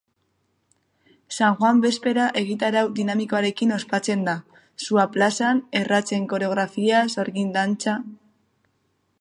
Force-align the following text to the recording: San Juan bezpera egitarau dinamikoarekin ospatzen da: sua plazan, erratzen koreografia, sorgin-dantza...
San 1.35 1.57
Juan 1.59 1.83
bezpera 1.83 2.23
egitarau 2.41 2.83
dinamikoarekin 3.01 3.75
ospatzen 3.77 4.25
da: 4.29 4.35
sua 4.87 5.07
plazan, 5.17 5.63
erratzen 5.83 6.27
koreografia, 6.33 7.07
sorgin-dantza... 7.19 7.99